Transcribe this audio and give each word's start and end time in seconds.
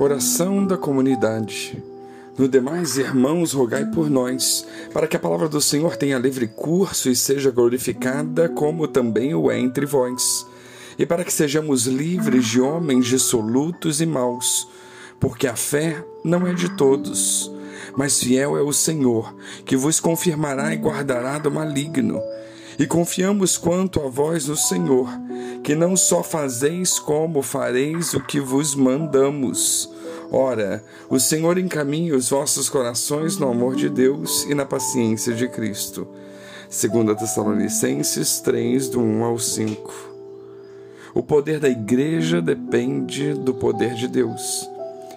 Oração 0.00 0.64
da 0.64 0.76
comunidade. 0.76 1.82
No 2.38 2.46
demais, 2.46 2.96
irmãos, 2.96 3.52
rogai 3.52 3.84
por 3.86 4.08
nós, 4.08 4.64
para 4.92 5.08
que 5.08 5.16
a 5.16 5.18
palavra 5.18 5.48
do 5.48 5.60
Senhor 5.60 5.96
tenha 5.96 6.16
livre 6.20 6.46
curso 6.46 7.10
e 7.10 7.16
seja 7.16 7.50
glorificada, 7.50 8.48
como 8.48 8.86
também 8.86 9.34
o 9.34 9.50
é 9.50 9.58
entre 9.58 9.84
vós, 9.84 10.46
e 10.96 11.04
para 11.04 11.24
que 11.24 11.32
sejamos 11.32 11.86
livres 11.86 12.46
de 12.46 12.60
homens 12.60 13.06
dissolutos 13.06 14.00
e 14.00 14.06
maus, 14.06 14.68
porque 15.18 15.48
a 15.48 15.56
fé 15.56 16.04
não 16.24 16.46
é 16.46 16.54
de 16.54 16.68
todos, 16.76 17.50
mas 17.96 18.20
fiel 18.20 18.56
é 18.56 18.62
o 18.62 18.72
Senhor, 18.72 19.34
que 19.64 19.76
vos 19.76 19.98
confirmará 19.98 20.72
e 20.72 20.76
guardará 20.76 21.38
do 21.38 21.50
maligno. 21.50 22.22
E 22.78 22.86
confiamos 22.86 23.58
quanto 23.58 24.00
a 24.00 24.08
vós 24.08 24.46
no 24.46 24.56
Senhor, 24.56 25.08
que 25.64 25.74
não 25.74 25.96
só 25.96 26.22
fazeis 26.22 26.98
como 26.98 27.42
fareis 27.42 28.14
o 28.14 28.20
que 28.20 28.38
vos 28.38 28.74
mandamos. 28.76 29.90
Ora, 30.30 30.84
o 31.10 31.18
Senhor 31.18 31.58
encaminha 31.58 32.14
os 32.14 32.30
vossos 32.30 32.68
corações 32.68 33.36
no 33.36 33.50
amor 33.50 33.74
de 33.74 33.88
Deus 33.88 34.44
e 34.44 34.54
na 34.54 34.64
paciência 34.64 35.34
de 35.34 35.48
Cristo. 35.48 36.06
2 36.68 37.18
Tessalonicenses 37.18 38.40
3, 38.40 38.90
do 38.90 39.00
1 39.00 39.24
ao 39.24 39.38
5. 39.38 40.08
O 41.14 41.22
poder 41.22 41.58
da 41.58 41.68
igreja 41.68 42.40
depende 42.40 43.32
do 43.32 43.54
poder 43.54 43.94
de 43.94 44.06
Deus. 44.06 44.68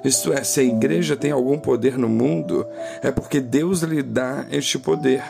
Isto 0.04 0.34
é, 0.34 0.44
se 0.44 0.62
a 0.62 0.64
igreja 0.64 1.16
tem 1.16 1.30
algum 1.30 1.60
poder 1.60 1.96
no 1.96 2.10
mundo, 2.10 2.66
é 3.04 3.12
porque 3.12 3.40
Deus 3.40 3.82
lhe 3.82 4.02
dá 4.02 4.48
este 4.50 4.80
poder. 4.80 5.22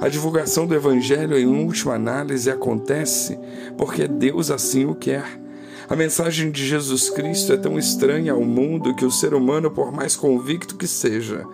A 0.00 0.08
divulgação 0.08 0.66
do 0.66 0.74
Evangelho, 0.74 1.38
em 1.38 1.46
última 1.46 1.94
análise, 1.94 2.50
acontece 2.50 3.38
porque 3.76 4.06
Deus 4.06 4.50
assim 4.50 4.84
o 4.84 4.94
quer. 4.94 5.40
A 5.88 5.94
mensagem 5.94 6.50
de 6.50 6.66
Jesus 6.66 7.10
Cristo 7.10 7.52
é 7.52 7.56
tão 7.56 7.78
estranha 7.78 8.32
ao 8.32 8.42
mundo 8.42 8.94
que 8.94 9.04
o 9.04 9.10
ser 9.10 9.34
humano, 9.34 9.70
por 9.70 9.92
mais 9.92 10.16
convicto 10.16 10.76
que 10.76 10.86
seja, 10.86 11.46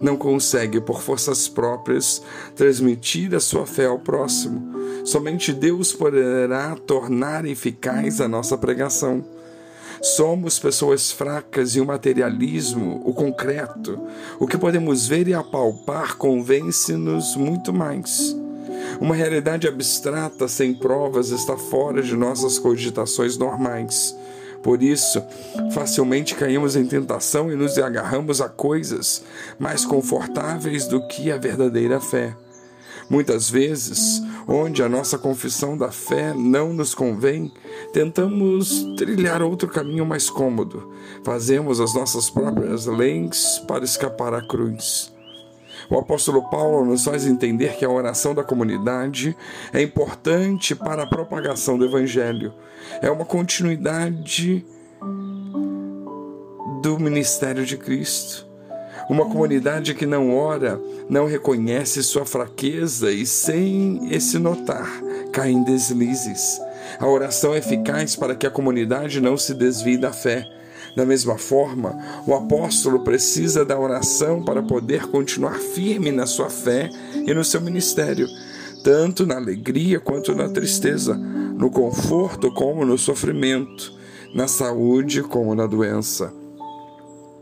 não 0.00 0.16
consegue, 0.16 0.80
por 0.80 1.02
forças 1.02 1.48
próprias, 1.48 2.22
transmitir 2.54 3.34
a 3.34 3.40
sua 3.40 3.66
fé 3.66 3.86
ao 3.86 3.98
próximo. 3.98 4.72
Somente 5.04 5.52
Deus 5.52 5.92
poderá 5.92 6.76
tornar 6.76 7.44
eficaz 7.46 8.20
a 8.20 8.28
nossa 8.28 8.56
pregação. 8.56 9.24
Somos 10.00 10.58
pessoas 10.58 11.10
fracas 11.10 11.74
e 11.74 11.80
o 11.80 11.86
materialismo, 11.86 13.02
o 13.04 13.12
concreto, 13.12 13.98
o 14.38 14.46
que 14.46 14.56
podemos 14.56 15.06
ver 15.06 15.26
e 15.28 15.34
apalpar, 15.34 16.16
convence-nos 16.16 17.34
muito 17.36 17.72
mais. 17.72 18.36
Uma 19.00 19.14
realidade 19.14 19.66
abstrata 19.68 20.48
sem 20.48 20.74
provas 20.74 21.30
está 21.30 21.56
fora 21.56 22.02
de 22.02 22.16
nossas 22.16 22.58
cogitações 22.58 23.36
normais. 23.36 24.16
Por 24.62 24.82
isso, 24.82 25.22
facilmente 25.72 26.34
caímos 26.34 26.74
em 26.74 26.84
tentação 26.84 27.50
e 27.50 27.56
nos 27.56 27.78
agarramos 27.78 28.40
a 28.40 28.48
coisas 28.48 29.22
mais 29.58 29.84
confortáveis 29.84 30.86
do 30.86 31.06
que 31.06 31.30
a 31.30 31.36
verdadeira 31.36 32.00
fé. 32.00 32.34
Muitas 33.10 33.48
vezes, 33.48 34.22
onde 34.46 34.82
a 34.82 34.88
nossa 34.88 35.16
confissão 35.16 35.76
da 35.76 35.90
fé 35.90 36.34
não 36.34 36.72
nos 36.72 36.94
convém, 36.94 37.50
tentamos 37.92 38.84
trilhar 38.96 39.42
outro 39.42 39.68
caminho 39.68 40.04
mais 40.04 40.28
cômodo. 40.28 40.92
Fazemos 41.24 41.80
as 41.80 41.94
nossas 41.94 42.28
próprias 42.28 42.86
leis 42.86 43.62
para 43.66 43.84
escapar 43.84 44.34
à 44.34 44.46
cruz. 44.46 45.12
O 45.90 45.98
apóstolo 45.98 46.42
Paulo 46.50 46.84
nos 46.84 47.04
faz 47.04 47.26
entender 47.26 47.76
que 47.76 47.84
a 47.84 47.90
oração 47.90 48.34
da 48.34 48.44
comunidade 48.44 49.34
é 49.72 49.80
importante 49.80 50.74
para 50.74 51.04
a 51.04 51.06
propagação 51.06 51.78
do 51.78 51.86
evangelho. 51.86 52.52
É 53.00 53.10
uma 53.10 53.24
continuidade 53.24 54.66
do 56.82 56.98
ministério 56.98 57.64
de 57.64 57.76
Cristo. 57.76 58.47
Uma 59.08 59.26
comunidade 59.26 59.94
que 59.94 60.06
não 60.06 60.36
ora, 60.36 60.80
não 61.08 61.26
reconhece 61.26 62.02
sua 62.02 62.24
fraqueza 62.26 63.10
e, 63.10 63.24
sem 63.24 64.12
esse 64.12 64.38
notar, 64.38 65.02
cai 65.32 65.50
em 65.50 65.62
deslizes. 65.64 66.60
A 66.98 67.06
oração 67.06 67.54
é 67.54 67.58
eficaz 67.58 68.16
para 68.16 68.34
que 68.34 68.46
a 68.46 68.50
comunidade 68.50 69.20
não 69.20 69.36
se 69.36 69.54
desvie 69.54 69.96
da 69.96 70.12
fé. 70.12 70.46
Da 70.96 71.04
mesma 71.04 71.38
forma, 71.38 71.96
o 72.26 72.34
apóstolo 72.34 73.04
precisa 73.04 73.64
da 73.64 73.78
oração 73.78 74.42
para 74.42 74.62
poder 74.62 75.06
continuar 75.06 75.58
firme 75.58 76.10
na 76.10 76.26
sua 76.26 76.50
fé 76.50 76.90
e 77.14 77.32
no 77.32 77.44
seu 77.44 77.60
ministério, 77.60 78.26
tanto 78.82 79.26
na 79.26 79.36
alegria 79.36 80.00
quanto 80.00 80.34
na 80.34 80.48
tristeza, 80.48 81.14
no 81.14 81.70
conforto 81.70 82.52
como 82.52 82.84
no 82.84 82.98
sofrimento, 82.98 83.92
na 84.34 84.48
saúde 84.48 85.22
como 85.22 85.54
na 85.54 85.66
doença. 85.66 86.32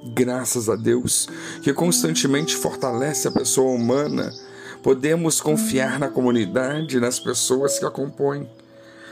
Graças 0.08 0.68
a 0.68 0.76
Deus, 0.76 1.28
que 1.62 1.72
constantemente 1.72 2.54
fortalece 2.54 3.26
a 3.26 3.32
pessoa 3.32 3.72
humana, 3.72 4.32
podemos 4.82 5.40
confiar 5.40 5.98
na 5.98 6.08
comunidade 6.08 7.00
nas 7.00 7.18
pessoas 7.18 7.78
que 7.78 7.84
a 7.84 7.90
compõem. 7.90 8.48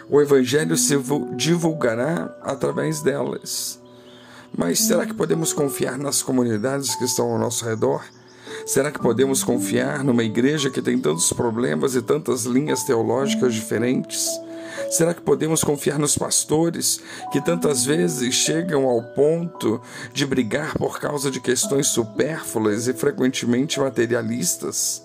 O 0.08 0.20
Evangelho 0.20 0.76
se 0.76 0.94
divulgará 1.36 2.36
através 2.42 3.00
delas. 3.00 3.80
Mas 4.56 4.80
será 4.80 5.04
que 5.04 5.14
podemos 5.14 5.52
confiar 5.52 5.98
nas 5.98 6.22
comunidades 6.22 6.94
que 6.94 7.04
estão 7.04 7.32
ao 7.32 7.38
nosso 7.38 7.64
redor? 7.64 8.04
Será 8.64 8.92
que 8.92 9.00
podemos 9.00 9.42
confiar 9.42 10.04
numa 10.04 10.22
igreja 10.22 10.70
que 10.70 10.80
tem 10.80 10.98
tantos 10.98 11.32
problemas 11.32 11.96
e 11.96 12.02
tantas 12.02 12.44
linhas 12.44 12.84
teológicas 12.84 13.52
diferentes? 13.52 14.28
Será 14.94 15.12
que 15.12 15.22
podemos 15.22 15.64
confiar 15.64 15.98
nos 15.98 16.16
pastores 16.16 17.00
que 17.32 17.40
tantas 17.40 17.84
vezes 17.84 18.32
chegam 18.32 18.84
ao 18.84 19.02
ponto 19.02 19.82
de 20.12 20.24
brigar 20.24 20.78
por 20.78 21.00
causa 21.00 21.32
de 21.32 21.40
questões 21.40 21.88
supérfluas 21.88 22.86
e 22.86 22.94
frequentemente 22.94 23.80
materialistas? 23.80 25.02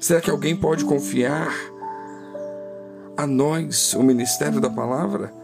Será 0.00 0.20
que 0.20 0.30
alguém 0.30 0.54
pode 0.54 0.84
confiar 0.84 1.52
a 3.16 3.26
nós 3.26 3.92
o 3.94 4.04
ministério 4.04 4.60
da 4.60 4.70
palavra? 4.70 5.34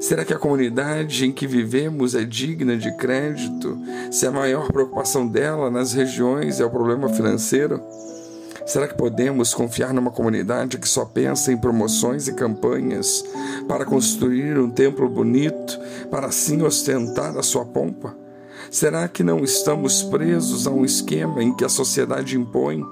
Será 0.00 0.24
que 0.24 0.32
a 0.32 0.38
comunidade 0.38 1.26
em 1.26 1.32
que 1.32 1.48
vivemos 1.48 2.14
é 2.14 2.22
digna 2.22 2.76
de 2.76 2.96
crédito 2.98 3.76
se 4.12 4.28
a 4.28 4.30
maior 4.30 4.70
preocupação 4.70 5.26
dela 5.26 5.68
nas 5.72 5.92
regiões 5.92 6.60
é 6.60 6.64
o 6.64 6.70
problema 6.70 7.08
financeiro? 7.08 7.82
Será 8.70 8.86
que 8.86 8.94
podemos 8.94 9.52
confiar 9.52 9.92
numa 9.92 10.12
comunidade 10.12 10.78
que 10.78 10.88
só 10.88 11.04
pensa 11.04 11.50
em 11.50 11.56
promoções 11.56 12.28
e 12.28 12.34
campanhas 12.34 13.24
para 13.66 13.84
construir 13.84 14.56
um 14.60 14.70
templo 14.70 15.08
bonito, 15.08 15.76
para 16.08 16.28
assim 16.28 16.62
ostentar 16.62 17.36
a 17.36 17.42
sua 17.42 17.64
pompa? 17.64 18.16
Será 18.70 19.08
que 19.08 19.24
não 19.24 19.42
estamos 19.42 20.04
presos 20.04 20.68
a 20.68 20.70
um 20.70 20.84
esquema 20.84 21.42
em 21.42 21.52
que 21.52 21.64
a 21.64 21.68
sociedade 21.68 22.36
impõe 22.36 22.86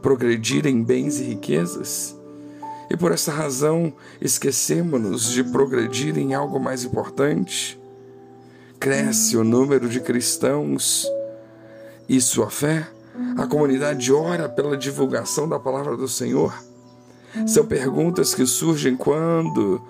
progredir 0.00 0.68
em 0.68 0.80
bens 0.84 1.18
e 1.18 1.24
riquezas? 1.24 2.16
E 2.88 2.96
por 2.96 3.10
essa 3.10 3.32
razão 3.32 3.92
esquecemos-nos 4.20 5.32
de 5.32 5.42
progredir 5.42 6.16
em 6.16 6.32
algo 6.32 6.60
mais 6.60 6.84
importante? 6.84 7.76
Cresce 8.78 9.36
o 9.36 9.42
número 9.42 9.88
de 9.88 9.98
cristãos 9.98 11.04
e 12.08 12.20
sua 12.20 12.50
fé? 12.50 12.93
A 13.36 13.46
comunidade 13.46 14.12
ora 14.12 14.48
pela 14.48 14.76
divulgação 14.76 15.48
da 15.48 15.58
palavra 15.58 15.96
do 15.96 16.08
Senhor? 16.08 16.54
São 17.46 17.66
perguntas 17.66 18.34
que 18.34 18.46
surgem 18.46 18.96
quando 18.96 19.80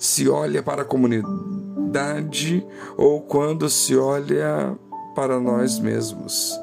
se 0.00 0.28
olha 0.28 0.62
para 0.62 0.82
a 0.82 0.84
comunidade 0.84 2.64
ou 2.96 3.20
quando 3.20 3.68
se 3.68 3.96
olha 3.96 4.76
para 5.14 5.38
nós 5.38 5.78
mesmos. 5.78 6.58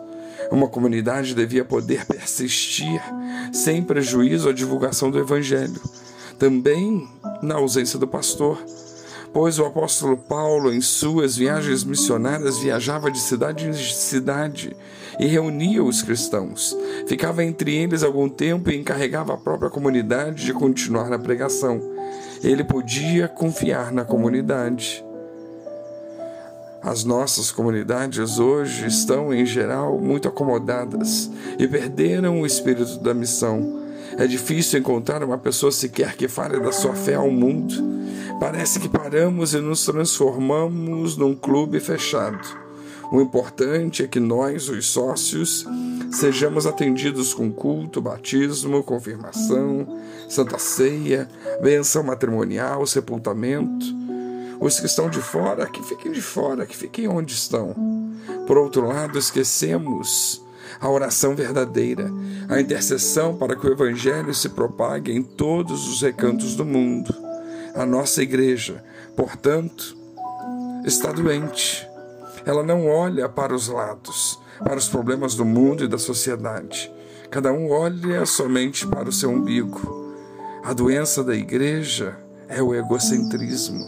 Uma 0.52 0.68
comunidade 0.68 1.36
devia 1.36 1.64
poder 1.64 2.06
persistir 2.06 3.02
sem 3.54 3.84
prejuízo 3.84 4.50
à 4.50 4.54
divulgação 4.54 5.12
do 5.12 5.20
Evangelho, 5.20 5.82
também 6.38 7.08
na 7.42 7.56
ausência 7.56 8.00
do 8.00 8.08
pastor 8.08 8.58
pois 9.34 9.60
o 9.60 9.66
apóstolo 9.66 10.18
Paulo, 10.18 10.74
em 10.74 10.82
suas 10.82 11.36
viagens 11.36 11.84
missionárias, 11.84 12.58
viajava 12.58 13.12
de 13.12 13.20
cidade 13.20 13.68
em 13.68 13.74
cidade 13.74 14.76
e 15.20 15.28
reunia 15.28 15.84
os 15.84 16.02
cristãos. 16.02 16.76
Ficava 17.08 17.44
entre 17.44 17.76
eles 17.76 18.04
algum 18.04 18.30
tempo 18.30 18.72
e 18.72 18.78
encarregava 18.78 19.34
a 19.34 19.38
própria 19.38 19.70
comunidade 19.70 20.46
de 20.46 20.54
continuar 20.54 21.12
a 21.12 21.20
pregação. 21.20 21.82
Ele 22.44 22.64
podia 22.64 23.28
confiar 23.28 23.92
na 23.92 24.06
comunidade. 24.06 25.04
As 26.82 27.04
nossas 27.04 27.52
comunidades 27.52 28.40
hoje 28.40 28.88
estão, 28.88 29.34
em 29.34 29.46
geral, 29.46 30.00
muito 30.00 30.30
acomodadas 30.30 31.30
e 31.58 31.68
perderam 31.68 32.40
o 32.40 32.46
espírito 32.46 33.00
da 33.00 33.14
missão. 33.14 33.89
É 34.18 34.28
difícil 34.28 34.80
encontrar 34.80 35.24
uma 35.24 35.38
pessoa 35.38 35.72
sequer 35.72 36.16
que 36.16 36.28
fale 36.28 36.60
da 36.60 36.72
sua 36.72 36.94
fé 36.94 37.16
ao 37.16 37.30
mundo. 37.30 37.74
Parece 38.40 38.80
que 38.80 38.90
paramos 38.90 39.54
e 39.54 39.60
nos 39.60 39.86
transformamos 39.86 41.18
num 41.18 41.36
clube 41.36 41.80
fechado. 41.80 42.70
O 43.12 43.20
importante 43.20 44.04
é 44.04 44.08
que 44.08 44.20
nós, 44.20 44.70
os 44.70 44.88
sócios, 44.88 45.66
sejamos 46.12 46.68
atendidos 46.68 47.34
com 47.34 47.52
culto, 47.52 48.00
batismo, 48.00 48.84
confirmação, 48.84 50.00
santa 50.30 50.60
ceia, 50.60 51.28
benção 51.62 52.04
matrimonial, 52.04 52.86
sepultamento. 52.86 53.86
Os 54.60 54.80
que 54.80 54.86
estão 54.86 55.10
de 55.10 55.22
fora, 55.22 55.66
que 55.66 55.82
fiquem 55.84 56.12
de 56.12 56.22
fora, 56.22 56.66
que 56.66 56.78
fiquem 56.78 57.08
onde 57.08 57.34
estão. 57.34 57.74
Por 58.46 58.58
outro 58.58 58.86
lado, 58.88 59.18
esquecemos 59.18 60.42
a 60.80 60.90
oração 60.90 61.36
verdadeira, 61.36 62.12
a 62.48 62.60
intercessão 62.60 63.36
para 63.38 63.56
que 63.56 63.68
o 63.68 63.72
Evangelho 63.72 64.34
se 64.34 64.50
propague 64.50 65.12
em 65.12 65.24
todos 65.24 65.88
os 65.88 66.02
recantos 66.02 66.56
do 66.56 66.66
mundo. 66.66 67.14
A 67.76 67.86
nossa 67.86 68.22
igreja, 68.22 68.84
portanto, 69.16 69.96
está 70.86 71.12
doente. 71.12 71.88
Ela 72.46 72.64
não 72.64 72.88
olha 72.88 73.30
para 73.30 73.54
os 73.54 73.68
lados, 73.68 74.40
para 74.64 74.78
os 74.78 74.88
problemas 74.88 75.36
do 75.36 75.46
mundo 75.46 75.84
e 75.84 75.88
da 75.88 75.98
sociedade. 75.98 76.92
Cada 77.30 77.52
um 77.52 77.70
olha 77.70 78.26
somente 78.26 78.88
para 78.88 79.08
o 79.08 79.14
seu 79.14 79.30
umbigo. 79.30 80.16
A 80.64 80.74
doença 80.74 81.24
da 81.24 81.36
igreja 81.36 82.18
é 82.48 82.62
o 82.62 82.74
egocentrismo. 82.74 83.86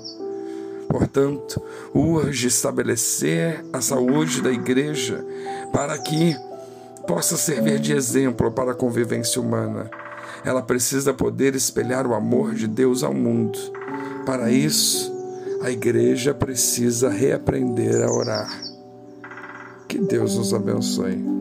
Portanto, 0.87 1.61
urge 1.93 2.47
estabelecer 2.47 3.63
a 3.71 3.81
saúde 3.81 4.41
da 4.41 4.51
igreja 4.51 5.25
para 5.71 5.97
que 5.97 6.35
possa 7.07 7.37
servir 7.37 7.79
de 7.79 7.93
exemplo 7.93 8.51
para 8.51 8.71
a 8.71 8.75
convivência 8.75 9.41
humana. 9.41 9.89
Ela 10.43 10.61
precisa 10.61 11.13
poder 11.13 11.55
espelhar 11.55 12.07
o 12.07 12.13
amor 12.13 12.53
de 12.55 12.67
Deus 12.67 13.03
ao 13.03 13.13
mundo. 13.13 13.57
Para 14.25 14.51
isso, 14.51 15.11
a 15.61 15.69
igreja 15.69 16.33
precisa 16.33 17.09
reaprender 17.09 18.03
a 18.03 18.11
orar. 18.11 18.61
Que 19.87 19.99
Deus 19.99 20.37
nos 20.37 20.53
abençoe. 20.53 21.40